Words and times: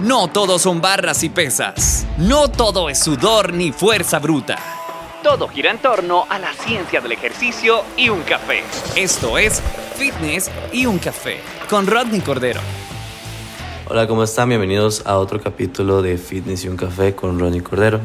No 0.00 0.28
todo 0.28 0.58
son 0.58 0.82
barras 0.82 1.22
y 1.22 1.30
pesas. 1.30 2.06
No 2.18 2.48
todo 2.48 2.90
es 2.90 2.98
sudor 2.98 3.54
ni 3.54 3.72
fuerza 3.72 4.18
bruta. 4.18 4.58
Todo 5.22 5.48
gira 5.48 5.70
en 5.70 5.78
torno 5.78 6.26
a 6.28 6.38
la 6.38 6.52
ciencia 6.52 7.00
del 7.00 7.12
ejercicio 7.12 7.82
y 7.96 8.10
un 8.10 8.20
café. 8.20 8.62
Esto 8.94 9.38
es 9.38 9.62
Fitness 9.94 10.50
y 10.70 10.84
un 10.84 10.98
café 10.98 11.38
con 11.70 11.86
Rodney 11.86 12.20
Cordero. 12.20 12.60
Hola, 13.88 14.06
¿cómo 14.06 14.22
están? 14.22 14.50
Bienvenidos 14.50 15.02
a 15.06 15.16
otro 15.16 15.40
capítulo 15.40 16.02
de 16.02 16.18
Fitness 16.18 16.66
y 16.66 16.68
un 16.68 16.76
café 16.76 17.14
con 17.14 17.40
Rodney 17.40 17.62
Cordero. 17.62 18.00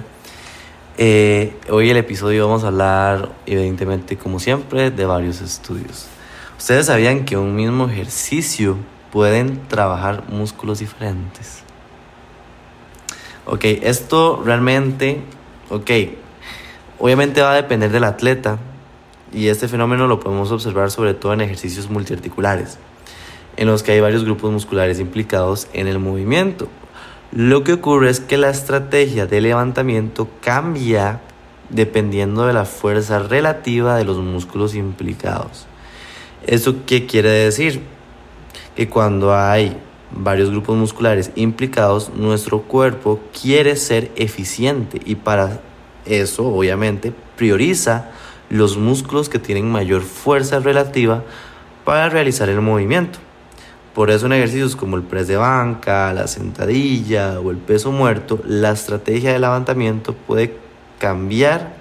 Eh, 0.98 1.58
hoy 1.70 1.90
el 1.90 1.98
episodio 1.98 2.48
vamos 2.48 2.64
a 2.64 2.68
hablar, 2.68 3.34
evidentemente, 3.46 4.18
como 4.18 4.40
siempre, 4.40 4.92
de 4.92 5.06
varios 5.06 5.42
estudios. 5.42 6.06
¿Ustedes 6.58 6.86
sabían 6.86 7.26
que 7.26 7.36
un 7.36 7.54
mismo 7.54 7.90
ejercicio 7.90 8.78
pueden 9.12 9.68
trabajar 9.68 10.24
músculos 10.30 10.80
diferentes? 10.80 11.66
Ok, 13.46 13.66
esto 13.66 14.42
realmente, 14.46 15.22
ok, 15.70 15.90
obviamente 17.00 17.42
va 17.42 17.54
a 17.54 17.56
depender 17.56 17.92
del 17.92 18.04
atleta 18.04 18.60
y 19.34 19.48
este 19.48 19.68
fenómeno 19.68 20.06
lo 20.06 20.20
podemos 20.20 20.52
observar 20.52 20.92
sobre 20.92 21.16
todo 21.16 21.34
en 21.34 21.42
ejercicios 21.42 21.90
multiarticulares, 21.90 22.78
en 23.58 23.68
los 23.68 23.82
que 23.82 23.94
hay 23.94 24.00
varios 24.00 24.26
grupos 24.26 24.52
musculares 24.52 25.00
implicados 25.00 25.68
en 25.74 25.88
el 25.88 25.98
movimiento. 25.98 26.68
Lo 27.32 27.64
que 27.64 27.74
ocurre 27.74 28.12
es 28.12 28.20
que 28.20 28.38
la 28.38 28.50
estrategia 28.50 29.26
de 29.26 29.42
levantamiento 29.42 30.28
cambia 30.42 31.22
dependiendo 31.70 32.46
de 32.46 32.54
la 32.54 32.66
fuerza 32.66 33.20
relativa 33.20 33.96
de 33.96 34.06
los 34.06 34.18
músculos 34.18 34.76
implicados. 34.76 35.66
¿Eso 36.46 36.86
qué 36.86 37.08
quiere 37.08 37.30
decir? 37.30 37.82
Que 38.76 38.90
cuando 38.90 39.36
hay 39.36 39.78
varios 40.16 40.50
grupos 40.50 40.78
musculares 40.78 41.32
implicados, 41.36 42.12
nuestro 42.16 42.62
cuerpo 42.64 43.20
quiere 43.40 43.76
ser 43.76 44.12
eficiente 44.16 45.02
y 45.06 45.16
para 45.16 45.62
eso 46.06 46.48
obviamente 46.48 47.14
prioriza 47.36 48.12
los 48.50 48.78
músculos 48.78 49.30
que 49.30 49.40
tienen 49.40 49.72
mayor 49.72 50.02
fuerza 50.02 50.60
relativa 50.60 51.24
para 51.86 52.10
realizar 52.10 52.50
el 52.50 52.62
movimiento. 52.62 53.20
Por 53.94 54.10
eso 54.10 54.26
en 54.26 54.34
ejercicios 54.34 54.76
como 54.76 54.96
el 54.96 55.04
press 55.04 55.28
de 55.28 55.38
banca, 55.38 56.14
la 56.14 56.28
sentadilla 56.28 57.40
o 57.40 57.52
el 57.52 57.58
peso 57.58 57.92
muerto, 57.92 58.40
la 58.46 58.72
estrategia 58.72 59.34
de 59.34 59.40
levantamiento 59.40 60.14
puede 60.14 60.56
cambiar 61.00 61.76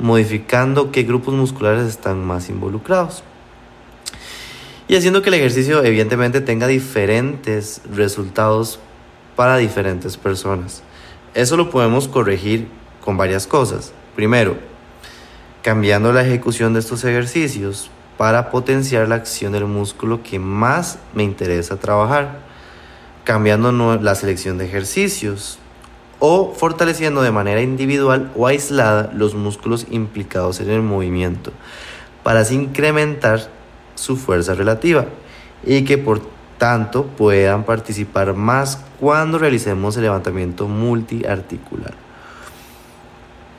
modificando 0.00 0.90
qué 0.90 1.02
grupos 1.02 1.34
musculares 1.34 1.86
están 1.86 2.24
más 2.24 2.48
involucrados. 2.48 3.22
Y 4.90 4.96
haciendo 4.96 5.22
que 5.22 5.28
el 5.28 5.34
ejercicio 5.34 5.84
evidentemente 5.84 6.40
tenga 6.40 6.66
diferentes 6.66 7.80
resultados 7.94 8.80
para 9.36 9.56
diferentes 9.56 10.16
personas. 10.16 10.82
Eso 11.32 11.56
lo 11.56 11.70
podemos 11.70 12.08
corregir 12.08 12.66
con 13.00 13.16
varias 13.16 13.46
cosas. 13.46 13.92
Primero, 14.16 14.56
cambiando 15.62 16.12
la 16.12 16.26
ejecución 16.26 16.74
de 16.74 16.80
estos 16.80 17.04
ejercicios 17.04 17.88
para 18.18 18.50
potenciar 18.50 19.06
la 19.06 19.14
acción 19.14 19.52
del 19.52 19.66
músculo 19.66 20.24
que 20.24 20.40
más 20.40 20.98
me 21.14 21.22
interesa 21.22 21.76
trabajar, 21.76 22.40
cambiando 23.22 23.70
la 23.96 24.16
selección 24.16 24.58
de 24.58 24.64
ejercicios 24.64 25.60
o 26.18 26.52
fortaleciendo 26.52 27.22
de 27.22 27.30
manera 27.30 27.62
individual 27.62 28.32
o 28.34 28.48
aislada 28.48 29.12
los 29.14 29.36
músculos 29.36 29.86
implicados 29.88 30.58
en 30.58 30.68
el 30.68 30.82
movimiento, 30.82 31.52
para 32.24 32.40
así 32.40 32.56
incrementar 32.56 33.59
su 33.94 34.16
fuerza 34.16 34.54
relativa 34.54 35.06
y 35.64 35.84
que 35.84 35.98
por 35.98 36.20
tanto 36.58 37.06
puedan 37.06 37.64
participar 37.64 38.34
más 38.34 38.84
cuando 39.00 39.38
realicemos 39.38 39.96
el 39.96 40.02
levantamiento 40.02 40.68
multiarticular. 40.68 41.94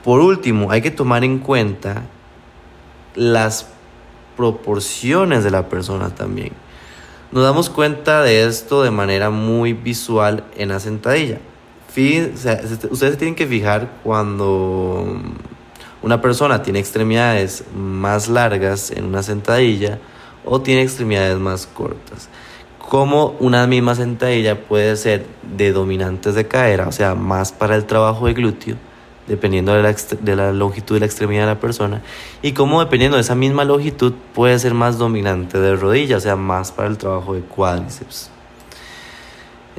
Por 0.04 0.20
último, 0.20 0.72
hay 0.72 0.82
que 0.82 0.92
tomar 0.92 1.24
en 1.24 1.40
cuenta 1.40 2.04
las 3.16 3.68
proporciones 4.38 5.44
de 5.44 5.52
la 5.52 5.68
persona 5.68 6.10
también. 6.10 6.54
Nos 7.32 7.44
damos 7.44 7.70
cuenta 7.70 8.24
de 8.24 8.46
esto 8.46 8.84
de 8.84 8.92
manera 8.92 9.30
muy 9.30 9.74
visual 9.74 10.44
en 10.56 10.70
la 10.70 10.80
sentadilla. 10.80 11.40
ustedes 11.90 13.18
tienen 13.18 13.36
que 13.36 13.48
fijar 13.48 13.90
cuando 14.04 15.06
una 16.02 16.22
persona 16.22 16.62
tiene 16.62 16.80
extremidades 16.80 17.64
más 17.76 18.28
largas 18.28 18.92
en 18.92 19.06
una 19.06 19.24
sentadilla 19.24 20.00
o 20.46 20.62
tiene 20.62 20.82
extremidades 20.82 21.38
más 21.38 21.68
cortas. 21.68 22.30
Como 22.80 23.36
una 23.40 23.68
misma 23.68 23.96
sentadilla 23.96 24.60
puede 24.60 24.96
ser 24.98 25.26
de 25.56 25.72
dominantes 25.72 26.36
de 26.36 26.48
cadera, 26.48 26.88
o 26.88 26.92
sea, 26.92 27.16
más 27.16 27.52
para 27.52 27.76
el 27.76 27.86
trabajo 27.86 28.28
de 28.28 28.34
glúteo, 28.34 28.76
dependiendo 29.28 29.74
de 29.74 30.36
la, 30.36 30.52
longitud 30.52 30.96
de 30.96 31.00
la 31.00 31.06
extremidad 31.06 31.42
de 31.44 31.54
la 31.54 31.60
persona, 31.60 32.02
y 32.42 32.52
como 32.52 32.82
dependiendo 32.82 33.18
de 33.18 33.22
esa 33.22 33.36
misma 33.36 33.64
longitud 33.64 34.14
puede 34.34 34.60
ser 34.60 34.74
más 34.74 34.98
dominante 34.98 35.60
de 35.60 35.76
rodilla, 35.76 36.18
o 36.18 36.20
sea, 36.20 36.36
más 36.36 36.72
para 36.72 36.90
el 36.90 36.98
trabajo 36.98 37.34
de 37.34 37.42
cuádriceps. 37.42 38.30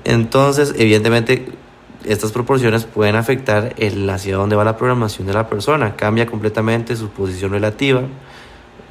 Entonces, 0.04 0.74
evidentemente, 0.78 1.48
estas 2.04 2.32
proporciones 2.32 2.84
pueden 2.84 3.16
afectar 3.16 3.74
el 3.76 4.08
hacia 4.08 4.36
dónde 4.36 4.56
va 4.56 4.64
la 4.64 4.76
programación 4.76 5.26
de 5.26 5.34
la 5.34 5.48
persona, 5.48 5.96
cambia 5.96 6.26
completamente 6.26 6.96
su 6.96 7.10
posición 7.10 7.52
relativa, 7.52 8.02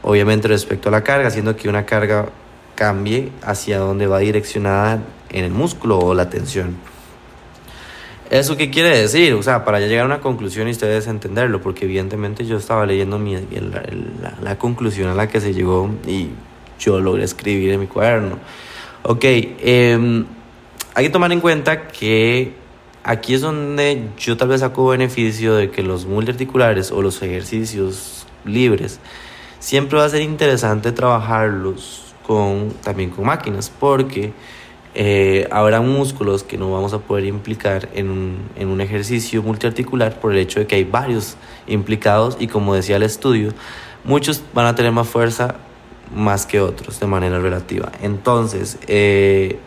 obviamente 0.03 0.47
respecto 0.47 0.89
a 0.89 0.91
la 0.91 1.03
carga, 1.03 1.27
haciendo 1.27 1.55
que 1.55 1.69
una 1.69 1.85
carga 1.85 2.29
cambie 2.75 3.31
hacia 3.43 3.79
dónde 3.79 4.07
va 4.07 4.19
direccionada 4.19 5.01
en 5.29 5.45
el 5.45 5.51
músculo 5.51 5.99
o 5.99 6.13
la 6.13 6.29
tensión. 6.29 6.75
¿Eso 8.31 8.55
qué 8.55 8.69
quiere 8.69 8.97
decir? 8.97 9.33
O 9.33 9.43
sea, 9.43 9.65
para 9.65 9.79
llegar 9.81 10.03
a 10.03 10.05
una 10.05 10.21
conclusión 10.21 10.69
y 10.69 10.71
ustedes 10.71 11.07
entenderlo, 11.07 11.61
porque 11.61 11.83
evidentemente 11.83 12.45
yo 12.45 12.57
estaba 12.57 12.85
leyendo 12.85 13.19
mi, 13.19 13.35
la, 14.41 14.57
conclusión 14.57 15.09
a 15.09 15.13
la 15.13 15.27
que 15.27 15.41
se 15.41 15.53
llegó 15.53 15.89
y 16.07 16.29
yo 16.79 17.01
logré 17.01 17.25
escribir 17.25 17.71
en 17.71 17.81
mi 17.81 17.87
cuaderno. 17.87 18.37
Ok, 19.03 19.25
em, 19.25 20.25
hay 20.93 21.05
que 21.05 21.09
tomar 21.09 21.33
en 21.33 21.41
cuenta 21.41 21.89
que 21.89 22.53
aquí 23.03 23.33
es 23.33 23.41
donde 23.41 24.07
yo 24.17 24.37
tal 24.37 24.47
vez 24.47 24.61
saco 24.61 24.87
beneficio 24.87 25.55
de 25.55 25.69
que 25.69 25.83
los 25.83 26.05
multiarticulares 26.05 26.91
o 26.91 27.01
los 27.01 27.21
ejercicios 27.21 28.25
libres 28.45 29.01
siempre 29.61 29.99
va 29.99 30.05
a 30.05 30.09
ser 30.09 30.23
interesante 30.23 30.91
trabajarlos 30.91 32.13
con, 32.25 32.71
también 32.83 33.11
con 33.11 33.25
máquinas, 33.25 33.69
porque 33.69 34.33
eh, 34.95 35.47
habrá 35.51 35.79
músculos 35.81 36.43
que 36.43 36.57
no 36.57 36.71
vamos 36.71 36.93
a 36.93 36.99
poder 36.99 37.25
implicar 37.25 37.87
en 37.93 38.09
un, 38.09 38.37
en 38.57 38.67
un, 38.67 38.81
ejercicio 38.81 39.41
multiarticular 39.43 40.19
por 40.19 40.33
el 40.33 40.39
hecho 40.39 40.59
de 40.59 40.67
que 40.67 40.75
hay 40.75 40.83
varios 40.83 41.37
implicados 41.67 42.35
y 42.39 42.47
como 42.47 42.73
decía 42.73 42.97
el 42.97 43.03
estudio, 43.03 43.53
muchos 44.03 44.41
van 44.53 44.65
a 44.65 44.75
tener 44.75 44.91
más 44.91 45.07
fuerza 45.07 45.55
más 46.13 46.45
que 46.45 46.59
otros 46.59 46.99
de 46.99 47.05
manera 47.05 47.39
relativa. 47.39 47.91
Entonces, 48.01 48.79
eh, 48.87 49.59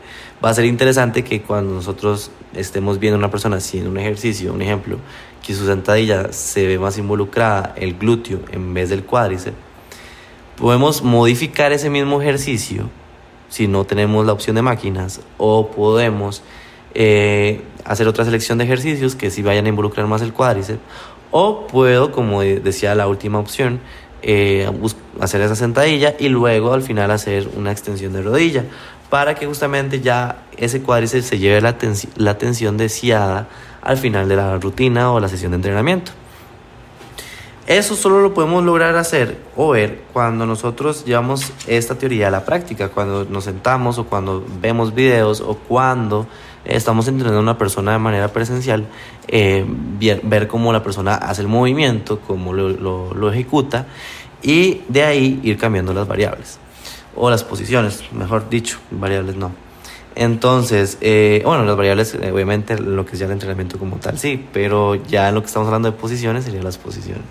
va 0.44 0.50
a 0.50 0.54
ser 0.54 0.64
interesante 0.64 1.22
que 1.22 1.40
cuando 1.40 1.72
nosotros 1.72 2.32
estemos 2.54 2.98
viendo 2.98 3.14
a 3.14 3.18
una 3.18 3.30
persona 3.30 3.56
haciendo 3.56 3.90
un 3.90 3.98
ejercicio, 3.98 4.52
un 4.52 4.60
ejemplo, 4.60 4.98
que 5.46 5.54
su 5.54 5.66
sentadilla 5.66 6.32
se 6.32 6.66
ve 6.66 6.78
más 6.80 6.98
involucrada 6.98 7.74
el 7.76 7.94
glúteo 7.94 8.40
en 8.50 8.74
vez 8.74 8.90
del 8.90 9.04
cuádriceps, 9.04 9.56
podemos 10.56 11.02
modificar 11.02 11.72
ese 11.72 11.90
mismo 11.90 12.20
ejercicio 12.20 12.88
si 13.48 13.68
no 13.68 13.84
tenemos 13.84 14.26
la 14.26 14.32
opción 14.32 14.56
de 14.56 14.62
máquinas 14.62 15.20
o 15.38 15.70
podemos 15.70 16.42
eh, 16.94 17.62
hacer 17.84 18.08
otra 18.08 18.24
selección 18.24 18.58
de 18.58 18.64
ejercicios 18.64 19.14
que 19.16 19.30
si 19.30 19.42
vayan 19.42 19.66
a 19.66 19.68
involucrar 19.68 20.06
más 20.06 20.22
el 20.22 20.32
cuádriceps 20.32 20.80
o 21.30 21.66
puedo, 21.66 22.12
como 22.12 22.42
decía 22.42 22.94
la 22.94 23.08
última 23.08 23.38
opción, 23.38 23.80
eh, 24.22 24.70
hacer 25.20 25.40
esa 25.40 25.56
sentadilla 25.56 26.14
y 26.18 26.28
luego 26.28 26.72
al 26.72 26.82
final 26.82 27.10
hacer 27.10 27.48
una 27.56 27.72
extensión 27.72 28.12
de 28.12 28.22
rodilla 28.22 28.64
para 29.10 29.34
que 29.34 29.46
justamente 29.46 30.00
ya 30.00 30.44
ese 30.56 30.80
cuádriceps 30.80 31.26
se 31.26 31.38
lleve 31.38 31.60
la, 31.60 31.76
la 32.16 32.38
tensión 32.38 32.76
deseada 32.76 33.48
al 33.82 33.98
final 33.98 34.28
de 34.28 34.36
la 34.36 34.58
rutina 34.58 35.12
o 35.12 35.20
la 35.20 35.28
sesión 35.28 35.52
de 35.52 35.56
entrenamiento. 35.56 36.12
Eso 37.66 37.96
solo 37.96 38.20
lo 38.20 38.34
podemos 38.34 38.62
lograr 38.62 38.94
hacer 38.96 39.38
o 39.56 39.70
ver 39.70 40.02
cuando 40.12 40.44
nosotros 40.44 41.06
llevamos 41.06 41.50
esta 41.66 41.94
teoría 41.94 42.28
a 42.28 42.30
la 42.30 42.44
práctica, 42.44 42.90
cuando 42.90 43.24
nos 43.24 43.44
sentamos 43.44 43.96
o 43.96 44.04
cuando 44.04 44.44
vemos 44.60 44.94
videos 44.94 45.40
o 45.40 45.54
cuando 45.54 46.26
estamos 46.66 47.08
entrenando 47.08 47.38
a 47.38 47.42
una 47.42 47.56
persona 47.56 47.92
de 47.92 47.98
manera 47.98 48.28
presencial, 48.28 48.86
eh, 49.28 49.64
ver, 50.24 50.46
cómo 50.46 50.74
la 50.74 50.82
persona 50.82 51.14
hace 51.14 51.40
el 51.40 51.48
movimiento, 51.48 52.20
cómo 52.20 52.52
lo, 52.52 53.32
ejecuta 53.32 53.86
y 54.42 54.82
de 54.88 55.02
ahí 55.04 55.40
ir 55.42 55.56
cambiando 55.56 55.94
las 55.94 56.06
variables 56.06 56.58
o 57.16 57.30
las 57.30 57.44
posiciones, 57.44 58.04
mejor 58.12 58.50
dicho, 58.50 58.78
variables 58.90 59.36
no. 59.36 59.52
Entonces, 60.16 60.98
eh, 61.00 61.40
bueno, 61.46 61.64
las 61.64 61.76
variables, 61.76 62.14
eh, 62.14 62.30
obviamente, 62.30 62.78
lo 62.78 63.06
que 63.06 63.12
es 63.12 63.18
ya 63.18 63.24
el 63.26 63.32
entrenamiento 63.32 63.78
como 63.78 63.96
tal, 63.96 64.18
sí, 64.18 64.44
pero 64.52 64.96
ya 64.96 65.32
lo 65.32 65.40
que 65.40 65.46
estamos 65.46 65.66
hablando 65.66 65.90
de 65.90 65.96
posiciones 65.96 66.44
serían 66.44 66.62
las 66.62 66.76
posiciones. 66.76 67.24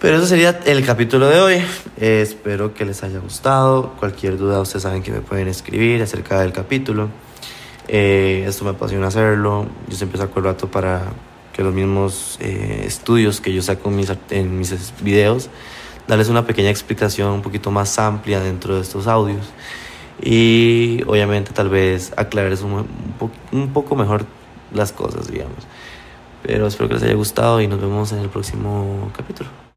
Pero 0.00 0.18
eso 0.18 0.26
sería 0.26 0.60
el 0.66 0.84
capítulo 0.84 1.26
de 1.28 1.40
hoy. 1.40 1.54
Eh, 1.96 2.20
espero 2.20 2.74
que 2.74 2.84
les 2.84 3.02
haya 3.02 3.18
gustado. 3.18 3.94
Cualquier 3.98 4.36
duda, 4.36 4.60
ustedes 4.60 4.82
saben 4.82 5.02
que 5.02 5.10
me 5.10 5.20
pueden 5.20 5.48
escribir 5.48 6.02
acerca 6.02 6.40
del 6.40 6.52
capítulo. 6.52 7.08
Eh, 7.88 8.44
esto 8.46 8.64
me 8.64 8.70
apasiona 8.70 9.06
hacerlo. 9.06 9.66
Yo 9.88 9.96
siempre 9.96 10.18
saco 10.18 10.38
el 10.40 10.44
rato 10.44 10.70
para 10.70 11.04
que 11.54 11.62
los 11.62 11.72
mismos 11.72 12.36
eh, 12.40 12.82
estudios 12.86 13.40
que 13.40 13.54
yo 13.54 13.62
saco 13.62 13.88
en 13.88 13.96
mis, 13.96 14.12
en 14.28 14.58
mis 14.58 14.92
videos, 15.00 15.48
darles 16.06 16.28
una 16.28 16.44
pequeña 16.44 16.68
explicación 16.68 17.30
un 17.30 17.40
poquito 17.40 17.70
más 17.70 17.98
amplia 17.98 18.40
dentro 18.40 18.74
de 18.74 18.82
estos 18.82 19.06
audios. 19.06 19.46
Y 20.22 21.02
obviamente 21.06 21.52
tal 21.52 21.70
vez 21.70 22.12
aclararles 22.18 22.60
un, 22.60 22.86
un 23.52 23.72
poco 23.72 23.96
mejor 23.96 24.26
las 24.74 24.92
cosas, 24.92 25.30
digamos. 25.30 25.66
Pero 26.42 26.66
espero 26.66 26.88
que 26.88 26.94
les 26.94 27.02
haya 27.02 27.14
gustado 27.14 27.62
y 27.62 27.66
nos 27.66 27.80
vemos 27.80 28.12
en 28.12 28.18
el 28.18 28.28
próximo 28.28 29.10
capítulo. 29.16 29.65